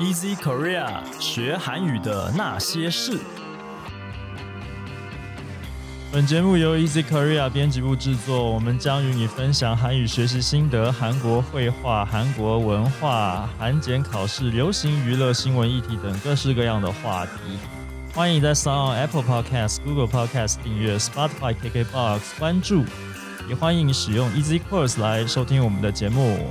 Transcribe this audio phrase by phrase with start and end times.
[0.00, 3.18] Easy Korea 学韩语的那些事。
[6.10, 17.58] 本节目由 Easy Korea 编辑部制作，我们将与你分享韩语学习心得、韩国绘画、韩国文化、韩检考试、流行娱乐新闻议题等各式各样的话题。
[18.14, 22.84] 欢迎在 Sound、Apple Podcast、Google Podcast 订阅，Spotify、KKBox 关注，
[23.50, 26.48] 也欢迎使用 Easy Course 来收听我们的节目。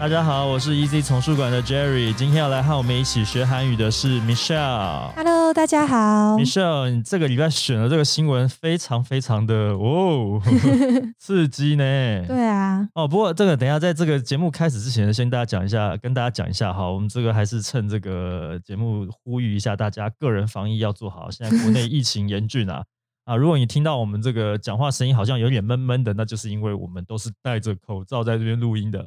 [0.00, 5.12] 大家好，我是 Easy 丛书馆的 Jerry，今天要来和我们一起学韩语的是 Michelle。
[5.14, 6.38] Hello，大家好。
[6.38, 10.40] Michelle，你这个礼拜选的这个新闻非常非常的哦，
[11.20, 11.84] 刺激呢。
[12.26, 21.30] 对啊，哦，不过这个等一下在这个节目开始之前呢，先大家讲一下，跟大家讲一下哈，我们这个还是趁这个节目呼吁一下大家个人防疫要做好。
[21.30, 22.82] 现在国内疫情严峻啊
[23.26, 23.36] 啊！
[23.36, 29.06] 如果你听到我们这个讲话声音好像有点闷闷的，那就是因为我们都是戴着口罩在这边录音的。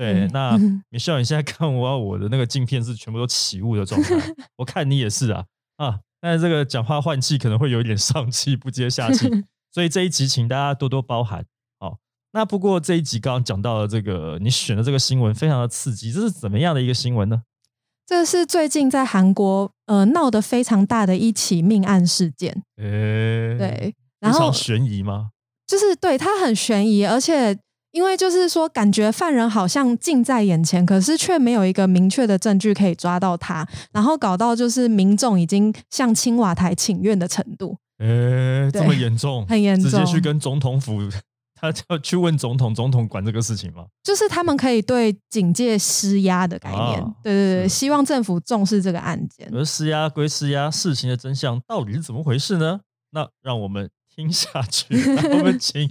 [0.00, 0.58] 对，嗯那
[0.90, 4.16] Michelle，你现在看我我的那个镜片是全部都起雾的状态，
[4.56, 5.44] 我看你也是啊
[5.76, 6.00] 啊！
[6.22, 9.28] 但是这个讲话换气可能会有一点上气不接下气，
[9.70, 11.44] 所以这一集请大家多多包涵。
[11.78, 11.98] 好，
[12.32, 17.42] 那不过这一集刚刚讲到了这个，你选的这个新闻非常的刺激，这是怎么样的一个新闻呢？
[18.06, 22.62] 这是最近在韩国呃闹得非常大的一起命案事件。
[22.78, 25.30] 诶，，对，然后悬疑吗？
[25.66, 27.56] 就是对它很悬疑，而且
[27.92, 37.76] 因为就是说感觉犯人好像近在眼前，可是却没有一个明确的证据可以抓到他，然后搞到就是民众已经向青瓦台请愿的程度。
[37.98, 41.02] 诶，这对么严重，很严重直接去跟总统府，
[41.54, 43.84] 他要去问总统，总统管这个事情吗？
[44.02, 49.50] 就是他们可以对警戒施压的概念，啊对对对，希望政府重视这个案件。
[49.52, 52.80] 而施压归施压，事情的真相到底是怎么回事呢？
[53.10, 54.86] 那让我们听下去。
[55.36, 55.90] 我们请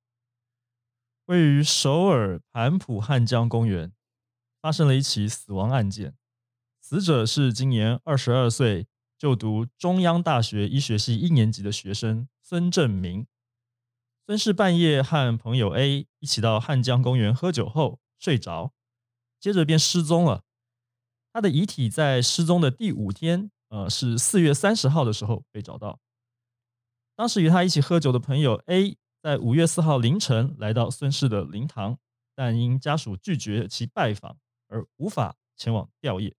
[1.31, 3.93] 位于首尔盘浦汉江公园
[4.61, 6.13] 发生了一起死亡案件，
[6.81, 8.85] 死者是今年二十二岁，
[9.17, 13.25] 就读中央大学医学系一年级的学生孙正明。
[14.25, 18.73] 孙氏半夜和朋友 A 一起到汉江公园喝酒后睡着，
[19.39, 20.43] 接着便失踪了。
[21.31, 26.01] 他的遗体在失踪的第五天，呃，是四月三十号的时候被找到。
[27.15, 31.97] 当时与他一起喝酒的朋友 A 在五月四号凌晨来到孙氏的灵堂，
[32.35, 34.35] 但因家属拒绝其拜访
[34.67, 36.33] 而无法前往吊唁。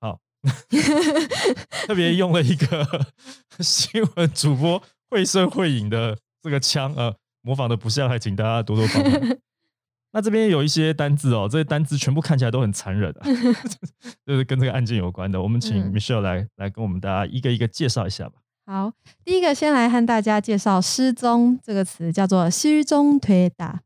[0.00, 0.20] 好，
[1.86, 3.06] 特别用了一个
[3.62, 9.38] 新闻主播绘声绘影的这个腔，呃，模仿的不像，还请大家多多包涵。
[10.10, 13.26] 那这边有一些单字哦，这些单字全部看起来都很残忍啊，
[14.26, 15.40] 就是跟这个案件有关的。
[15.40, 18.40] 我们请嗯 Michelle 来来跟我们大家一个一个介绍一下吧。
[18.66, 18.90] 好，
[19.24, 23.80] 第一个先来和大家介绍“失踪”这个词，叫做“失踪推打”。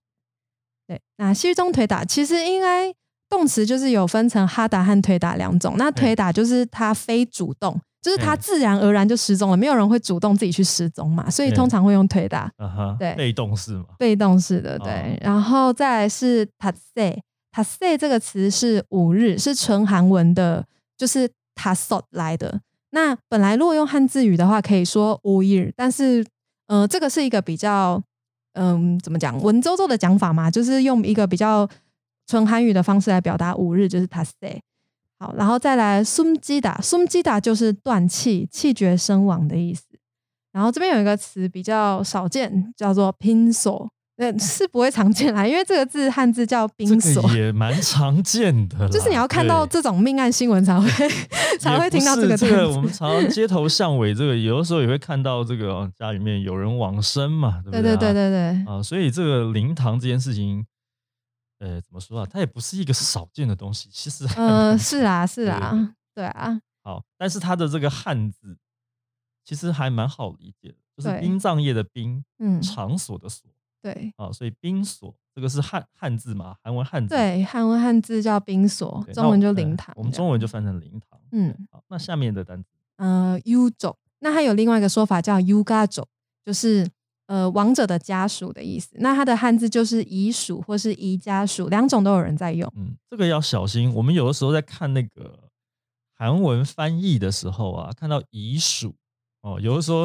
[0.87, 2.95] 对，那“失踪推打”其实应该
[3.29, 5.75] 动词就是有分成哈达和推打两种。
[5.77, 14.77] 那推打就是它非主动，就是它嗯自然而然就失踪了，没有人会主动自己去失踪嘛，所以通常会用推打，啊哈，对被动式嘛，被动式的。
[14.77, 20.65] 哦对，然后再来是“塔塞”，“塔塞”这个词是五日，是纯韩文的，
[20.97, 22.61] 就是“塔索”来的。
[22.91, 26.25] 那本来如果用汉字语的话可以说乌日但是
[26.67, 28.03] 呃这个是一个比较
[28.55, 31.69] 嗯怎么讲文绉绉的讲法嘛就是用一个比较
[32.27, 34.61] 纯韩语的方式来表达五日就是他 say
[35.19, 39.89] 好然后再来숨吉打숨吉打就是断气气绝身亡的意思。
[40.53, 43.89] 然后这边有一个词比较少见叫做拼手
[44.19, 50.89] 呃，是不会常见啦，因为这个字汉字叫冰锁这，个也蛮常见的， 就是你要看到这种命案新闻才会
[51.59, 60.67] 才会听到这个也不是这个，我们常常街头巷尾，这个有的时候也会看到这个、哦家里面有人往生嘛，对不对对对对对对，啊，所以这个灵堂这件事情，
[61.61, 62.27] 呃，怎么说啊？
[62.29, 68.59] 它也不是一个少见的东西，其实嗯呃，是啊是啊，对啊，好，但是它的这个汉字
[69.45, 73.49] 其实还蛮好理解的，就是殡葬业的殡，嗯，场所的所
[73.83, 81.21] 对啊，所以冰锁这个是汉汉字嘛，韩文汉字对，韩文汉字叫冰锁，中文就灵堂，我们中文就翻成灵堂。
[81.31, 86.07] 嗯好，那下面的单词呃 u 种，那还有另外一个说法叫 u g a 种，
[86.45, 86.89] 就是
[87.27, 88.97] 呃亡者的家属的意思。
[88.99, 92.73] 那它的汉字就是遗属或是遗家属，两种都有人在用。
[92.77, 93.93] 嗯，这个要小心。
[93.95, 95.51] 我们有的时候在看那个
[96.15, 98.97] 韩文翻译的时候啊，看到遗属
[99.43, 100.05] 哦，有的时候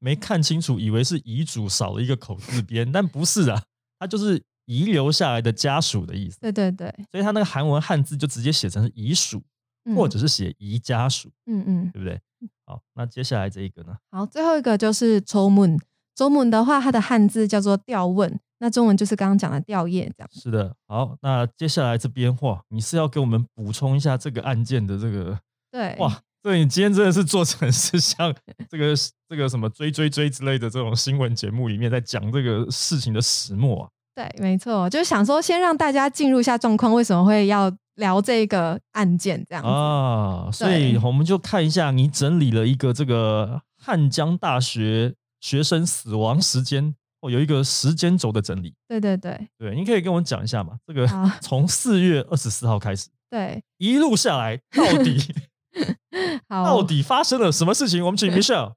[0.00, 3.62] 没看清楚，以为是遗嘱少了一个口字边， 但不是啊，
[3.98, 6.40] 它就是遗留下来的家属的意思。
[6.40, 9.42] 对对对，所以它那个韩文汉字就直接写成是遗属，
[9.84, 11.90] 嗯或者是写遗家属，嗯嗯。
[11.92, 12.20] 对不对？
[12.66, 13.96] 好，那接下来这一个呢？
[14.10, 15.78] 好，最后一个就是周문
[16.14, 20.30] 周문的话，它的汉字叫做吊问，那中文就是刚刚讲的吊唁这样。
[20.32, 25.38] 是的，好，那接下来这边话，你是要给我们补充一下这个案件的这个
[25.70, 28.34] 对，哇，这你今天真的是做成是像
[28.70, 28.94] 这个
[29.28, 33.88] 这个什么追追追之类的这种新闻节目里面在讲这个事情的始末啊。
[34.14, 39.68] 对，没错，就是想说先让大家进入一下状况，为什么会要聊这个案件这样子？
[39.68, 48.74] 啊，所以我们就看一下你整理了一个这个汉江大学学生死亡时间，哦，有一个时间轴的整理。
[48.88, 50.76] 对对对对，你可以跟我讲一下嘛？
[50.86, 55.18] 这个好从四月二十四号开始对，一路下来，到底
[56.48, 58.04] 好到底发生了什么事情？
[58.04, 58.72] 我们请 Michelle。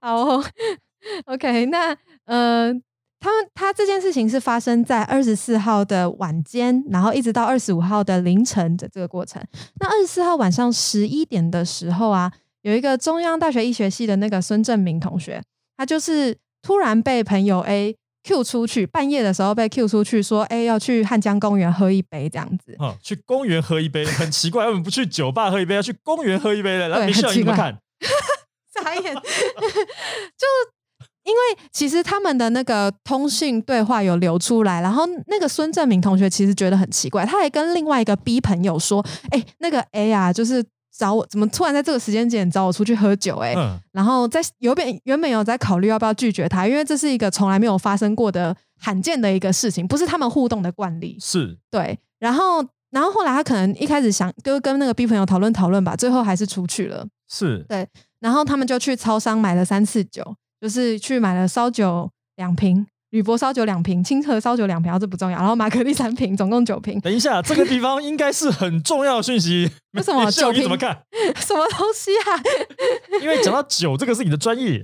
[0.00, 0.44] 好哦
[1.26, 1.96] ，OK，那
[2.26, 2.72] 呃，
[3.18, 9.42] 他们他这件事情是发生在二十四号的晚间，然后一直到二十五号的凌晨的这个过程。
[9.80, 12.32] 那二十四号晚上十一点的时候啊，
[12.62, 15.42] 有一个中央大学医学系的那个孙正明同学，
[15.76, 22.76] 他就是突然被朋友 A Q 出去，半夜的时候被 Q 出去说，哎，要去汉江公园喝一杯这样子。
[22.78, 26.88] 啊，去公园喝一杯，很奇怪，为什么不去酒吧喝一杯，要去公园喝一杯呢？
[26.88, 27.78] 来对很，Michelle 你奇怪怎么看？
[28.84, 30.46] 傻眼， 就
[31.24, 31.40] 因为
[31.70, 40.64] 其实他们的那个通讯对话有流出来，然后那个孙正明同学其实觉得很奇怪，他还跟另外一个 B 朋友说：“哎、那个 A 啊，就是
[41.00, 51.16] 找我，怎么突然在这个时间点找我出去喝酒、哎、嗯，然后在有本原本有在考虑要不要拒绝他，因为这是一个从来没有发生过的罕见的一个事情，不是他们互动的惯例。
[51.18, 57.06] 是对，然后然后后来他可能一开始想就跟那个 B 朋友讨论讨论吧，最后还是出去了。
[57.30, 57.88] 是对，
[58.20, 60.22] 然后他们就去超商买了三次酒，
[60.60, 67.00] 就是去买了烧酒两瓶、铝箔烧酒两瓶、清河烧酒两瓶，这不重要，然后玛格丽三瓶，总共九瓶。
[67.00, 69.70] 等一下，这个地方应该是很重要的讯息。
[69.94, 70.96] 为什么 酒瓶你怎么看？
[71.36, 72.38] 什么东西啊？
[73.20, 74.80] 因为讲到酒，这个是你的专业，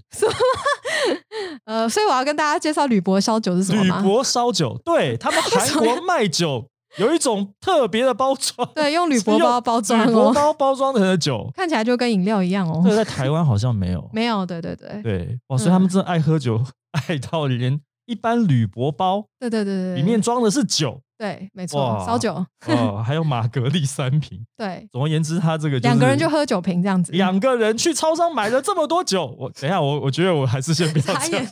[1.67, 4.01] 呃，所以我要跟大家介绍铝箔烧酒是什么吗？
[4.01, 6.69] 铝箔烧酒，对他们韩国卖酒
[6.99, 12.91] 有一种特别的包装，对，用铝箔包包装铝箔哦，包包装成的酒，看起来就跟饮料一样哦这。
[12.91, 14.11] 个在台湾好像没有。
[14.13, 16.61] 没有，对对对，对，哇，所以他们真的爱喝酒，
[17.09, 22.35] 爱到连一般铝箔包对对对对，里面装的是酒对，没错，哇烧酒，
[22.67, 24.45] 哦，还有玛格丽三瓶。
[24.55, 27.11] 对，总而言之，他这个、就是、两个人就喝酒瓶这样子。
[27.13, 31.43] 两个人去超商买了这么多酒，我等一下，我我觉得我还是先不要傻讲，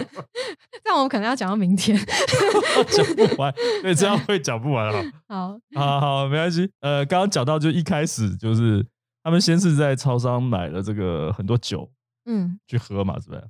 [0.82, 1.94] 但我们可能要讲到明天。
[2.90, 3.52] 讲不完，
[3.82, 5.04] 对，这样会讲不完啊。
[5.28, 6.70] 好，好好，没关系。
[6.80, 8.82] 呃，刚刚讲到就一开始就是
[9.22, 11.86] 他们先是在超商买了这个很多酒
[12.24, 13.44] 嗯，去喝嘛，是不是？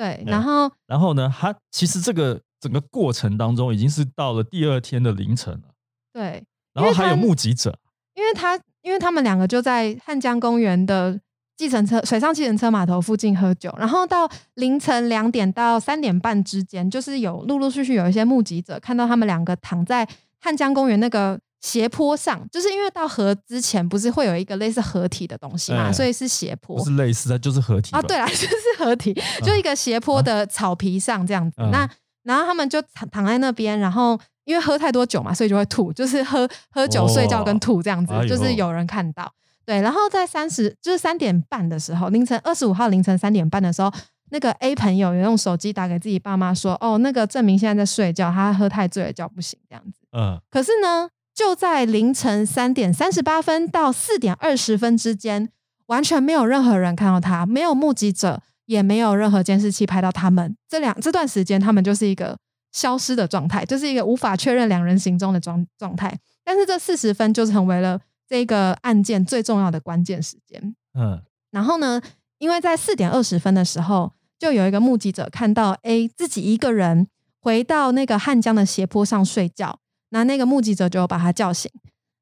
[0.00, 5.74] 对，然后然后呢，他其实这个整个过程当中已经是到了第二天的凌晨了，
[6.10, 6.42] 对，
[6.72, 7.78] 然后还有目击者，
[8.14, 11.20] 因为他因为他们两个就在汉江公园的
[11.54, 20.08] 计程车水上计程车码头附近喝酒，然后到凌晨两点到三点半之间，就是有陆陆续续有一些目击者看到他们两个躺在
[20.40, 29.12] 汉江公园那个斜坡上，就是因为到河之前不是会有一个类似合体的东西嘛，哎所以是斜坡不是类似，它就是合体啊，对啦， 就是合体，
[29.44, 31.56] 就一个斜坡的草皮上这样子。
[31.58, 31.88] 嗯那
[32.22, 39.32] 然后他们就躺躺在那边，然后因为喝太多酒嘛，所以就会吐，就是喝喝酒、哦睡觉跟吐这样子，就是有人看到。
[39.64, 43.90] 对，然后在三十就是三点半的时候，凌晨二十五号凌晨三点半的时候，
[44.30, 51.08] 那个 A 朋友有用手机打给自己爸妈说：“哦，那个证明现在在睡觉，他喝太醉了，叫不醒这样子。”嗯，可是呢，
[51.40, 55.48] 就在凌晨三点三十八分到四点二十分之间，
[55.86, 60.54] 完全没有任何人看到他，没有目击者，也没有任何监视器拍到他们。
[60.68, 62.36] 这两这段时间，他们就是一个
[62.72, 66.14] 消失的状态，就是一个无法确认两人行踪的状状态。
[66.44, 70.76] 但是这四十分就成为了这个案件最重要的关键时间。
[70.92, 72.02] 嗯，然后呢，
[72.36, 77.08] 因为在四点二十分的时候，就有一个目击者看到 A 自己一个人
[77.40, 79.79] 回到那个汉江的斜坡上睡觉，
[80.10, 81.70] 那那个目击者就把他叫醒。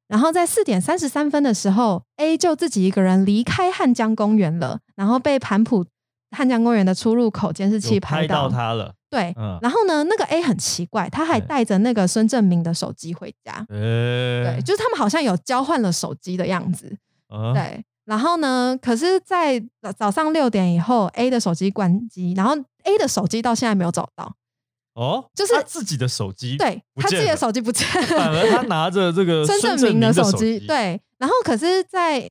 [0.07, 5.85] 然后在四点三十三分的时候，A 就自己一个人离开汉江公园了，然后被盘浦
[6.31, 8.47] 汉江公园的出入口监视器拍到。
[8.47, 13.63] 到他了，对，嗯然后呢，那个 A 很奇怪，他还带着那个孙正明的手机回家。
[13.69, 16.97] 呃，对，就是他们好像有交换了手机的样子。
[17.31, 22.55] 嗯，对，然后呢，可是，在早早上六点以后，A 的手机关机，然后
[22.85, 24.33] A 的手机到现在没有找到。
[24.95, 32.29] 哦，就是他自己的手机，对他自己的手机不见 反了，而他拿着这个孙正正明的手手机，对，然后可是在，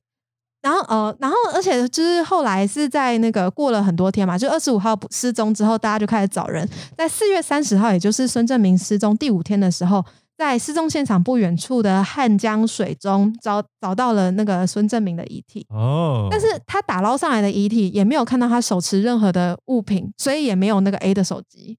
[0.61, 10.05] 然后呃，然后而且就是后来是在那个过了很多天嘛，就二十五号不失踪之后，大家就开始找人，在四月三十号，也就是孙正明失踪第五天的时候，
[10.37, 15.65] 在失踪现场不远处的汉江水中找找到了那个孙正明的遗体。
[15.69, 21.77] 哦，但是他打捞上来的遗体也没有看到他手持任何的物品，所以也没有那个 A 的手机。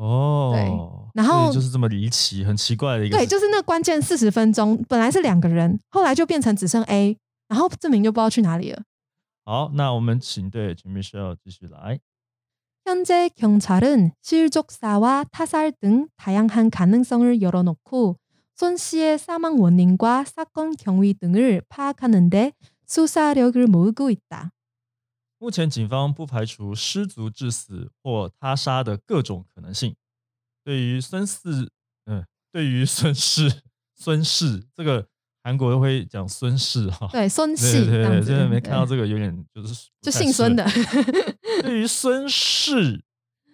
[0.00, 7.16] 哦，然后所以就是这么离奇，很奇怪的一个对，事就是那关键四十分钟，本来是两个人，后来就变成只剩 A，
[7.48, 8.82] 然后证明就不知道去哪里了。
[9.44, 12.00] 好，那我们请对陈 Michelle 继续来。
[12.84, 18.16] 현재 경찰은 실족사와 타살 등 다양한 가능성을 열어놓고
[18.54, 22.52] 손 씨의 사망 원인과 사건 경위 등을 파악하는데
[22.86, 24.52] 수사력을 모으고 있다.
[25.41, 29.95] 目前警方不排除失足致死或他杀的各种可能性。
[30.63, 31.71] 对于孙氏，
[32.05, 33.63] 嗯、对于孙氏，
[33.95, 35.07] 孙氏这个
[35.41, 40.63] 韩国会讲孙氏哈，对，孙氏对对对，真的没看到这个，有点就是就姓孙的。
[41.63, 43.03] 对于孙氏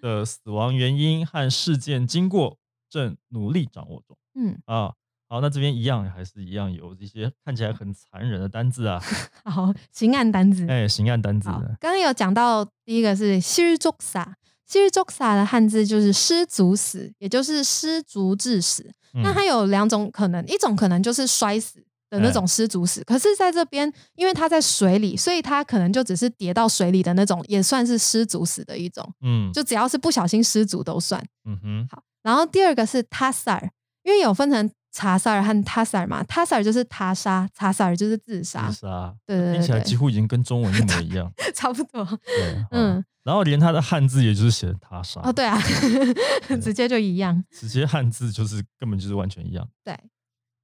[0.02, 2.58] 的死亡原因和事件经过，
[2.90, 4.94] 正努力掌握中嗯，啊。
[5.30, 9.02] 好，那这边一样还是一样有一些看起来很残忍的单字啊，
[9.44, 10.66] 好，刑案单字。
[10.70, 14.36] 哎，刑案单字，刚刚有讲到第一个是失足杀，
[14.70, 18.90] 失足杀的汉字就是失足死，也就是失足致死。
[19.22, 29.06] 那嗯它有两种可能，一种可能就是摔死的那种失足死，可是在这边，因为它在水里，所以它可能就只是跌到水里的那种，也算是失足死的一种。
[29.22, 31.22] 嗯，就只要是不小心失足都算。
[31.44, 33.70] 嗯哼，好然后第二个是他萨尔，
[34.04, 41.32] 因为有分成查萨尔和他萨尔嘛，他萨尔就是他杀，查萨尔就是自杀自，杀，对对对对听起来几乎已经跟中文一模一样。
[41.54, 42.04] 差不多。
[42.26, 45.60] 对，嗯嗯，然后连他的汉字也就是写的他杀，哦，对啊，
[46.62, 47.44] 直接就一样。
[47.52, 49.68] 直接汉字就是根本就是完全一样。
[49.84, 49.98] 对，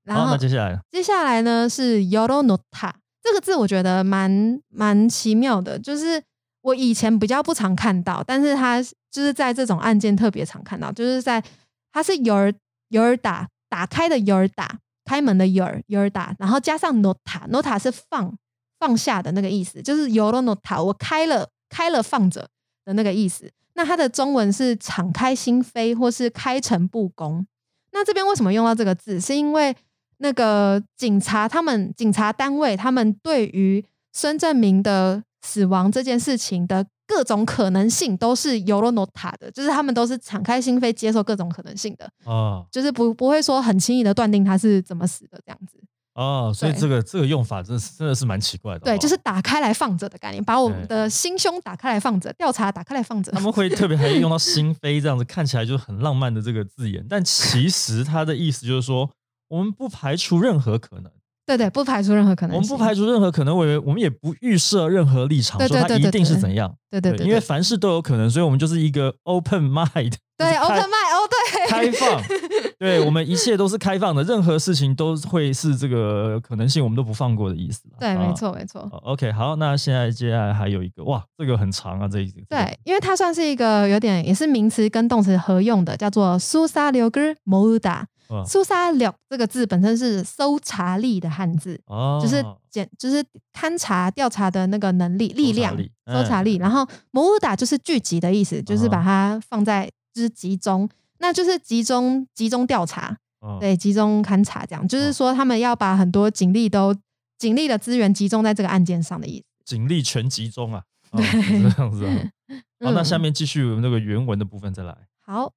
[0.03, 6.22] 然好，后那接下来接下来呢是 yoronota 这个字，我觉得蛮蛮奇妙的，就是
[6.62, 11.44] 我以前比较不常看到，但是他就是在这种案件特别常看到，就是在
[11.92, 12.51] 他是有尔
[12.89, 18.38] 有尔打打开的有尔打开门的有尔有尔打，然后加上 nota nota 是放
[18.80, 22.48] 放下的那个意思，就是 yoronota 我开了开了放着
[22.86, 23.51] 的那个意思。
[23.74, 27.48] 那它的中文是敞开心扉或是开诚布公。
[27.92, 29.20] 那这边为什么用到这个字？
[29.20, 29.75] 是因为
[30.18, 45.79] 那个警察他们警察单位他们对于孙正明的死亡这件事情的各种可能性都是 y o r o n o t a 的，就是他们都是敞开心扉接受各种可能性的，啊就是不不会说很轻易的断定他是怎么死的这样子。
[46.13, 48.86] 啊，所以这个这个用法真的是真的是蛮奇怪的哦。
[48.86, 53.31] 对，就是打开来放着的概念，把我们的心胸打开来放着，调查打开来放着。
[53.31, 59.10] 他们会特别还用到心扉这样子，看起来就很浪漫的这个字眼，但其实它的意思就是说，
[59.48, 61.12] 我们不排除任何可能，
[61.45, 62.57] 对对，不排除任何可能性。
[62.57, 66.73] 我们不排除任何可能，我我们也不预设任何立场，说它一定是怎样。
[66.89, 72.21] 对对对，因为凡事都有可能，所以我们就是一个 open mind， 对 open mind 哦，对， 开放，
[72.79, 77.97] 对我们一切都是开放的，任何事情都会是这个可能性，我们都不放过的意思啦。
[78.00, 78.33] 对，啊没。
[78.35, 78.81] 错没错。
[79.03, 88.00] OK，好，那现在接下来还有一个，哇，这个很长啊，这一对，因为它算是一个有点也是名词跟动词合用的，叫做苏沙流格摩乌达。
[88.00, 88.07] 哇
[88.46, 95.75] 苏沙柳这个字本身是搜查力的汉字，哦，就是检就是勘察调查的那个能力力量
[96.06, 96.58] 搜查力。
[96.58, 100.88] 嗯然后摩乌达就是聚集的意思，就是把哦它放在就是集中，
[101.20, 106.96] 那就是集中集中调查，哦对，集中勘察这样，就是哦说他们要把很多警力都
[107.38, 109.46] 警力的资源集中在这个案件上的意思。
[109.65, 112.13] 警力全集中啊， 啊对是这样子啊。
[112.84, 114.96] 好，那嗯下面继续那个原文的部分再来。
[115.25, 115.53] 好，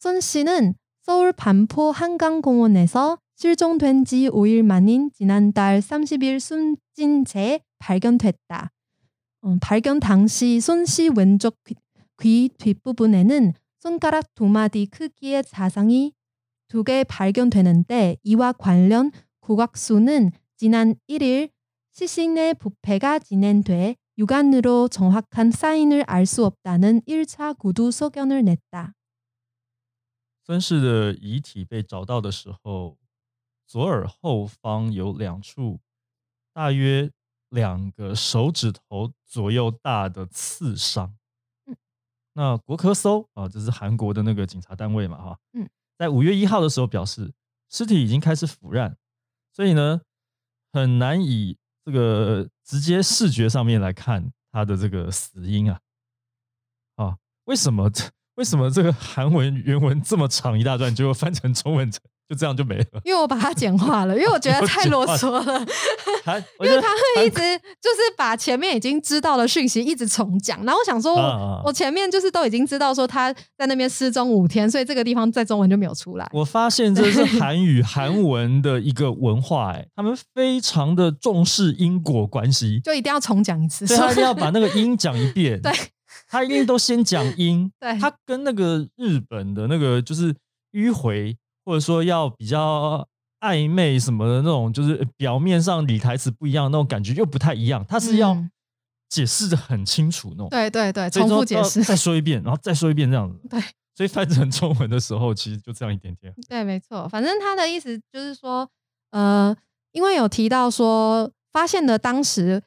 [0.00, 0.74] 孙씨는
[1.08, 8.70] 서울 반포 한강공원에서 실종된 지 5일 만인 지난달 30일 숨진 채 발견됐다.
[9.40, 11.76] 어, 발견 당시 손 씨 왼쪽 귀,
[12.20, 16.12] 귀 뒷부분에는 손가락 두 마디 크기의 자상이
[16.68, 19.10] 두 개 발견되는데 이와 관련
[19.40, 21.48] 국악수는 지난 1일
[21.92, 28.92] 시신의 부패가 진행돼 육안으로 정확한 사인을 알 수 없다는 1차 구두 소견을 냈다.
[30.48, 32.96] 孙氏的遗体被找到的时候，
[33.66, 35.78] 左耳后方有两处
[36.54, 37.12] 大约
[37.50, 41.14] 两个手指头左右大的刺伤。
[41.66, 41.76] 嗯。
[42.32, 47.34] 那国科搜啊，这是韩国的那个警察单位嘛，哈，嗯，在五月一号的时候表示，
[47.68, 48.96] 尸体已经开始腐烂，
[49.52, 50.00] 所以呢，
[50.72, 55.80] 很难以这个直接视觉上面来看他的这个死因啊，
[56.94, 62.84] 啊，为什么这为什么这个韩文原文这么长一大段，结果翻成中文就这样就没了？
[63.04, 65.66] 因为我把它简化了， 因为我觉得太啰嗦了。
[66.24, 67.40] 韩，因为他会一直
[67.80, 71.16] 就是把前面已经知道的讯息一直重讲，然后我想说，
[71.64, 76.28] 我前面就是都已经知道说他在那边失踪五天，所以这个地方在中文就没有出来。
[76.32, 85.58] 我发现这是韩语韩文的一个文化，哎，他们非常的重视因果关系， 就一定要重讲一次，所以他一定要把那个音讲一遍。
[85.62, 85.72] 对，
[86.28, 87.72] 他一定都先讲音。
[87.80, 90.32] 对，他跟那个日本的那个就是
[90.72, 91.36] 迂回。
[91.64, 93.06] 或者说要比较
[93.40, 97.84] 暧昧什么的那种，就是表面上理台词不一样那种感觉又不太一样。
[97.86, 98.34] 他是要
[99.10, 100.48] 解释的很清楚那种。
[100.48, 103.38] 对对对，重复解释，再说一遍，然后再说一遍这样子。
[103.50, 103.60] 对，
[103.94, 106.34] 所以翻成中文的时候，其实就这样一点点。
[106.48, 107.06] 对，没错。
[107.06, 108.66] 反正他的意思就是说，
[109.10, 109.54] 呃，
[109.92, 112.62] 因为有提到说，发现的当时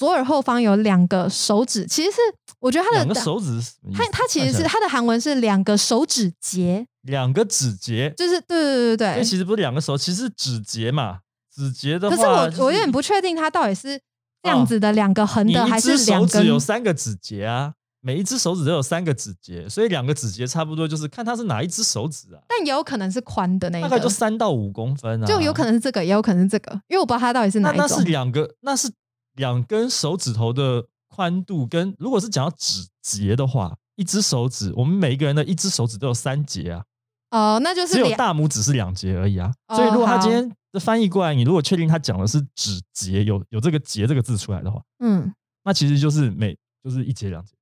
[0.00, 2.16] 左耳后方有两个手指，其实是
[2.58, 3.60] 我觉得他的两个手指，
[3.92, 6.86] 他他其实是他的韩文是两个手指节。
[7.02, 11.18] 两个指节，就是对对对对对，其实不是两个手，其实是指节嘛。
[11.54, 14.00] 指节的话，可是我我有点不确定，它到底是
[14.42, 16.46] 这样子的两个横的，还是两根？
[16.46, 22.40] 有三个指节啊，每一只手指都有三个指节，所以两个指节差不多就是看它是哪一只手指啊。
[22.48, 27.86] 但也有可能是宽的那一个，大概就三到五公分啊，就有可能是这个，也有可能是这个，因为我不知道它到底是哪一种。
[27.86, 28.90] 那是两个，那是
[29.34, 36.84] 两根手指头的宽度，跟如果是讲到指节的话，一只手指，我们每一个人的一只手指都有三节啊。
[37.30, 39.52] 哦，那就是只有大拇指是两节而已啊。
[39.74, 45.32] 所以如果他今天的翻译过来，你如果确定他讲的是指节，有有这个节这个字出来的话，嗯，
[45.64, 47.52] 那其实就是每就是一节两节，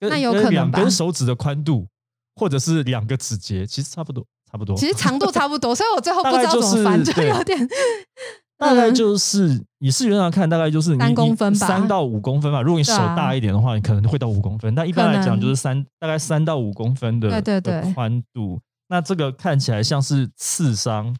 [0.00, 1.88] 那有可能两根手指的宽度
[2.36, 4.76] 或者是两个指节，其实差不多，差不多。
[4.76, 7.68] 其实长度差不多，所以我最后不知道怎么翻，就有点。
[8.56, 12.62] 大概就是以视觉上看，大概就是三公分吧，三到五公分吧。
[12.62, 14.74] 如果你手大一点的话，你可能会到五公分。
[14.74, 18.60] 但一般来讲，就是三大概三到五公分的对对对宽度。
[18.88, 21.16] 那这个看起来像是刺伤，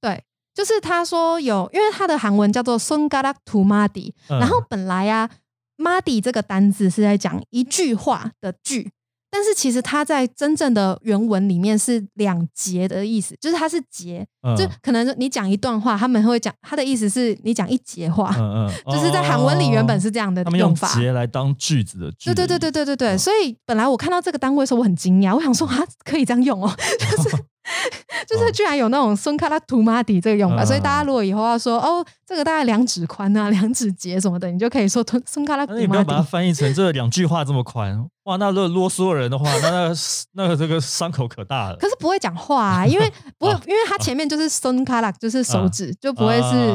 [0.00, 0.22] 对，
[0.52, 5.30] 就是他说有，因为他的韩文叫做 “sungarak tu madi”，然后本来呀
[5.78, 8.90] ，“madi” 这个单字是在讲一句话的句。
[9.30, 27.36] 但是其实它在真正的原文里面是两节的意思，就是它是节，就可能你讲一段话，他们会讲他的意思是你讲一节话，嗯嗯，就是在韩文里原本是这样的用法，节来当句子的句，对对对对对对对，所以本来我看到这个单位的时候我很惊讶，我想说啊可以这样用哦， 就是。
[28.26, 35.82] 就是居然有那种孙卡拉图马底这个用法，所以大家如果以后要说哦，这个大概两指宽啊， 两指节什么的，你就可以说孙孙卡拉图马底。
[35.82, 38.36] 你不要把它翻译成这两句话这么宽哇！
[38.36, 39.94] 那如果啰嗦人的话，那那
[40.34, 41.76] 那个这个伤口可大了。
[41.76, 46.74] 可是不会讲话，啊，因为不会，因为它前面就是孙卡拉，就是手指，就不会是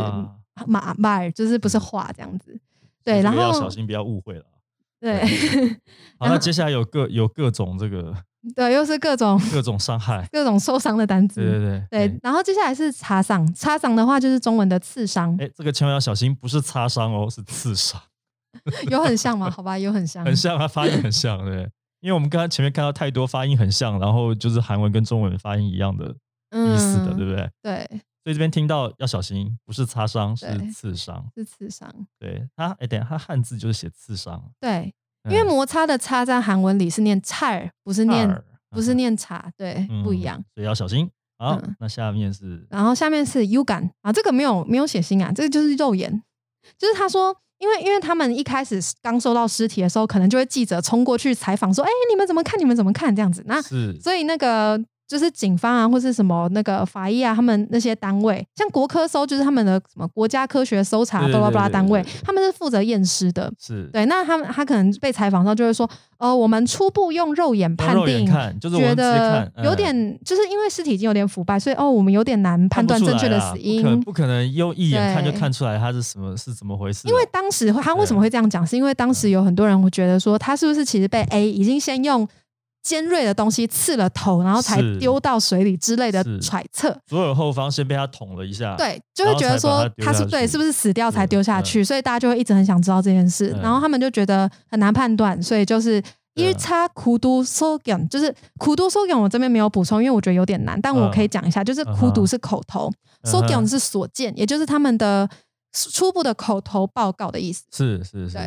[0.66, 2.58] 马马尔，就是不是话这样子。
[3.04, 4.46] 对，然后要小心，不要误会了。
[5.00, 5.26] 对。
[6.18, 8.14] 好，那接下来有各有各种这个。
[8.56, 11.42] 对，又是各种各种伤害、各种受伤的单词。
[11.42, 15.36] 对对对对，然后接下来是擦伤，擦伤的话就是中文的刺伤。
[15.40, 18.02] 哎，这个千万要小心，不是擦伤哦，是刺伤。
[18.90, 19.50] 有很像吗？
[19.50, 21.70] 好吧，有很像， 很像，它发音很像，对。
[22.02, 26.06] 因为我们刚刚前面看到太多发音很像，然后就是韩文跟中文发音一样的
[26.52, 27.50] 意思的，对不对？
[27.62, 28.02] 对。
[28.26, 31.90] 所以这边听到要小心，不是擦伤，是刺伤，是刺伤。
[32.20, 34.52] 对它，哎，等下，它汉字就是写刺伤。
[34.60, 34.94] 对。
[35.30, 41.10] 因为摩擦的擦在韩文里是念菜不是念不是念茶，对，不一样，所以要小心。
[41.38, 46.24] 好，那下面是，然后下面是 U 感啊，这个没有没有写心啊，这个就是肉眼，
[46.78, 52.60] 就是他说，因为因为他们一开始刚收到尸体的时候，可能就会记者冲过去采访说，哎，你们怎么看？
[52.60, 53.16] 你们怎么看？
[53.16, 53.62] 这样子，那
[54.00, 54.84] 所以那个。
[55.08, 63.52] 就是警方啊，或是什么那个法医啊，他们那些单位，像国科搜，就是他们的什么国家科学搜查巴拉巴拉单位，他们是负责验尸的。
[63.60, 65.88] 是对，那他们他可能被采访到，就会说，
[66.18, 68.26] 呃，我们初步用肉眼判定，
[68.60, 74.00] 觉得有点，就是因为尸体已经有点腐败，所以哦，我们有点难判断正确的死因。
[74.02, 77.08] 不可能用一眼看就看出来他是什么是怎么回事。
[77.08, 82.28] 因为当时他为什么会这样讲，是因为当时有很多人会觉得说，他是不是其实被 A 已经先用。
[82.84, 86.96] 尖锐的东西刺了头，然后才丢到水里之类的揣测。
[87.08, 91.82] 左耳后方先被他捅了一下，对，就会觉得说他是对，是不是死掉才丢下去？
[91.84, 93.56] 所以大家就会一直很想知道这件事。
[93.64, 96.04] 然后他们就觉得很难判断，所以就是
[96.36, 102.92] 一叉苦读 so g 就是苦读 so g 我这边没有补充，因为我觉得有点难，但我可以讲一下，就是苦读是口头
[103.24, 105.30] ，so g 是所见，也就是他们的。
[105.74, 107.66] 初步的口头报告的意思。
[107.72, 108.38] 是是是，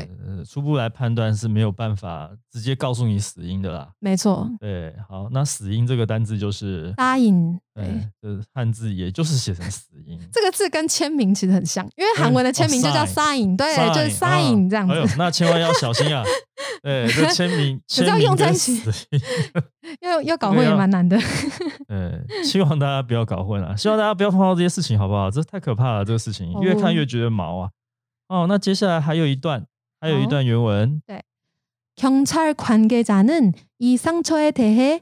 [0.49, 3.91] 初步来判断是没有办法直接告诉你死因的啦。
[3.99, 7.86] 没错，对，好，那死因这个单字就是答应，对，
[8.22, 10.20] 就是汉字，也就是写成死因。
[10.32, 16.24] 这个字跟签名其实很像，因为韩文的签名就叫哦 sign，对，就是 sign， sign 这样哎呦子，，那千万要小心啊！
[16.84, 18.92] 对，这签名 是要签名跟用在一起死
[20.02, 21.18] 要要搞混也这个要蛮难的。
[21.88, 23.76] 呃，希望大家不要搞混啊！
[23.76, 25.30] 希望大家不要碰到这些事情，好不好？
[25.32, 27.70] 这太可怕了，这个事情哦越看越觉得毛啊！
[28.28, 29.66] 哦，那接下来还有一段，
[30.00, 31.02] 还有一好段原文，
[31.98, 35.02] 경찰 관계자는 이 상처에 대해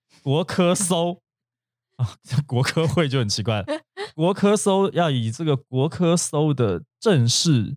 [0.21, 1.21] 国科搜
[1.97, 2.15] 啊，
[2.47, 3.65] 国科会就很奇怪了。
[4.15, 7.75] 国科搜要以这个国科搜的正式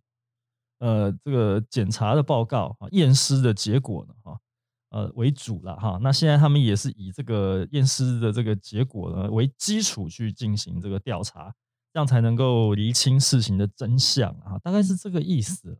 [0.79, 4.39] 呃这个检查的报告啊，验尸的结果呢，哈、
[4.91, 5.99] 呃为主了哈。
[6.03, 11.55] 那现在他们也是以这个验尸的这个结果呢为基础去进行这个调查，
[11.93, 15.79] 这样才能够厘清事情的真相啊，大概是这个意思。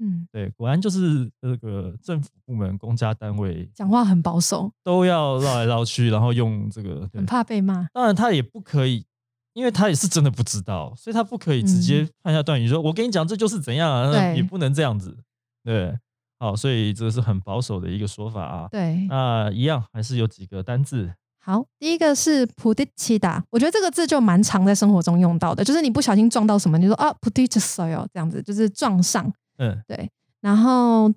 [0.00, 7.08] 嗯，对，果然就是这个政府部门、公家单位讲话很保守，都要绕来绕去，然后用这个。
[7.12, 7.88] 很怕被骂。
[7.92, 9.04] 当然，他也不可以，
[9.54, 15.18] 因为他也是真的不知道，所以他不可以直接判下断语说：“我跟你讲，这就是怎样啊。”也不能这样子。
[15.64, 15.98] 对，
[16.38, 18.68] 好，所以这是很保守的一个说法啊。
[18.70, 22.46] 对，那一样还是有几个单字，好，第一个是
[22.96, 29.32] c i d a 我觉得这个字就蛮常在生活中用到的，就是你不小心撞到什么，你说啊 i c i 哦，这样子就是撞上。
[29.58, 31.12] 嗯，对，然后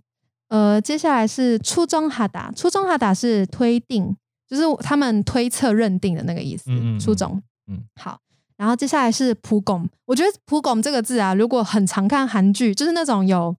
[0.49, 4.15] 呃，接下来是初中哈达，初中哈达是推定，
[4.47, 6.69] 就是他们推测认定的那个意思。
[6.69, 8.19] 嗯嗯嗯初中，嗯，好。
[8.57, 13.55] 然后接下来是普拱，我觉得普拱这个字啊，如果很常看韩剧，就是那种有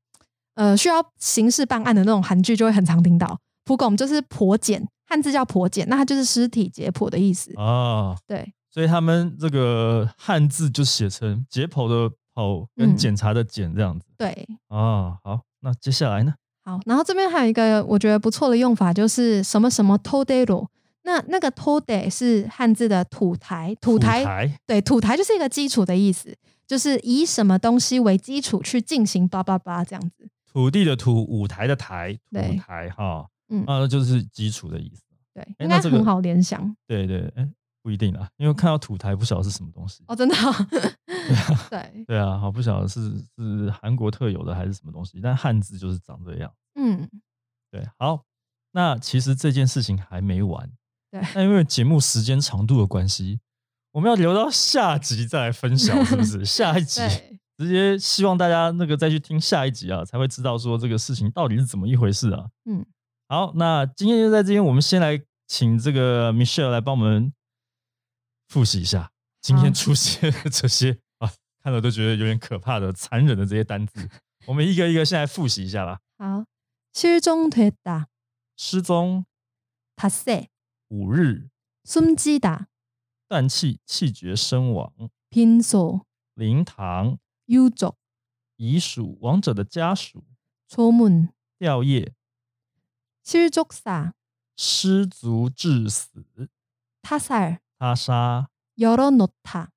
[0.54, 7.52] 呃需要刑事办案的那种韩剧，就会很常听到普拱，就是剖检，汉字叫剖检，那它就是尸体解剖的意思。
[7.56, 14.06] 哦，对，所以他们这个汉字就写成解剖的剖跟嗯检查的检这样子。
[14.16, 16.34] 对，哦，好，那接下来呢？
[16.64, 20.68] 好，然后这边还有一个我觉得不错的用法，就是什么什么 todero。
[21.04, 26.32] 那那个 tode 是汉字的土台，土台台对土台就是一个基础的意思，
[26.64, 30.28] 就是以什么东西为基础去进行叭叭叭这样子。
[30.52, 35.02] 土地的土，舞台的台，对土台哈，嗯啊，那就是基础的意思。
[35.34, 37.48] 对，应该很好联想对对，哎，
[37.82, 40.04] 不一定啊，因为看到土台不晓得是什么东西。
[40.06, 40.54] 哦，真的哦、
[41.68, 46.52] 对，对啊，好不晓得是是韩国特有的还是什么东西，但汉字就是长这样。
[46.76, 47.08] 嗯，
[47.70, 48.24] 对，好，
[48.72, 50.70] 那其实这件事情还没完，
[51.10, 53.40] 对，那因为节目时间长度的关系，
[53.90, 56.44] 我们要留到下集再来分享， 是不是？
[56.44, 57.00] 下一集，
[57.58, 62.46] 直接希望大家那个再去听下一集啊，才会知道说这个事情到底是怎么一回事啊。
[62.64, 62.86] 嗯，
[63.28, 67.32] 好，那今天就在这边，我们先来请这个 Michelle 来帮我们
[68.51, 71.31] 复习一下今天好出现的这些啊，
[71.63, 74.09] 看了都觉得有点可怕的、残忍的这些单字，
[74.45, 76.01] 我们一个一个先来复习一下吧。
[76.17, 76.45] 好，
[76.93, 78.05] 실종됐다，
[78.55, 79.25] 失踪
[79.95, 80.47] 닷새，
[80.87, 81.49] 五日，
[81.83, 82.65] 숨지다，
[83.27, 84.93] 断气气绝身亡，
[85.29, 87.95] 빈소， 灵堂 유족，
[88.55, 90.25] 遗属亡者的家属
[90.67, 92.11] 조문， 吊唁
[93.23, 94.13] 실족사，
[94.55, 96.49] 失足致死
[97.01, 98.47] 타살， 他杀。
[98.77, 99.69] 열어놓다，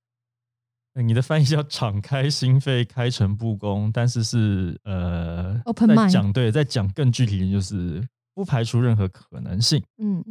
[0.92, 9.83] 呃你的翻译叫敞开心扉，开诚布公，但是是呃 Open 在 mind 讲对，在讲更具体的就是不排除任何可能性。
[9.96, 10.23] 嗯，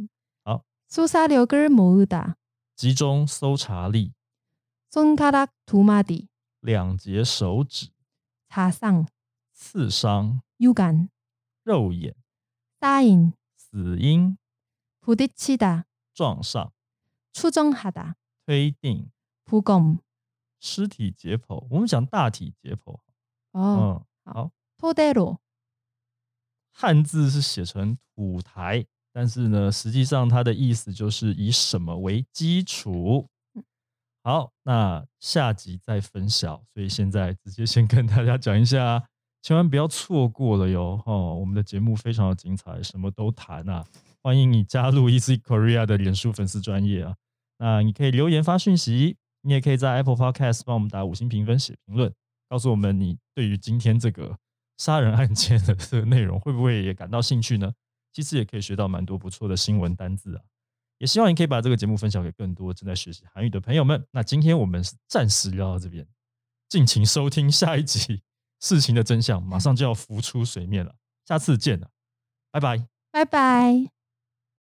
[0.44, 2.34] 好， 수사력을모으다，
[2.76, 4.12] 集中搜查力，
[4.90, 6.28] 손가락 두 마디，
[6.60, 7.88] 两节手指，
[8.48, 9.06] 자상，
[9.52, 11.08] 刺伤， 유간，
[11.64, 12.14] 肉眼，
[12.78, 14.36] 쌓인， 死因，
[15.00, 16.72] 부딪히다， 撞上，
[17.34, 18.14] 추정하다，
[18.46, 19.10] 推定，
[19.46, 19.98] 부검，
[20.60, 21.66] 尸体解剖。
[21.70, 22.98] 我们讲大体解剖。
[23.52, 25.38] 어， 嗯，好， 토대로，
[26.72, 33.28] 汉字是写成土台，但是呢，实际上它的意思就是以什么为基础。
[34.22, 36.62] 好，那下集再分享。
[36.74, 39.08] 所以现在直接先跟大家讲一下，
[39.40, 41.02] 千万不要错过了哟！
[41.06, 43.84] 哦，我们的节目非常的精彩，什么都谈啊！
[44.22, 47.16] 欢迎你加入 Easy Korea 的脸书粉丝专业啊。
[47.57, 52.13] 那你可以留言发讯息，你也可以在 Apple Podcast 帮我们打五星评分、写评论，
[52.49, 54.37] 告诉我们你对于今天这个
[54.77, 57.73] 杀人案件的这个内容会不会也感到兴趣呢？
[58.11, 60.41] 其实也可以学到蛮多不错的新闻单字啊。
[60.97, 64.05] 也希望你可以把这个节目分享给更多正在学习韩语的朋友们。
[64.11, 66.07] 那今天我们是暂时聊到这边，
[66.69, 68.21] 敬请收听下一集，
[68.61, 70.95] 事情的真相马上就要浮出水面了。
[71.25, 71.89] 下次见了，
[72.51, 72.87] 拜拜。
[73.11, 73.94] 拜拜。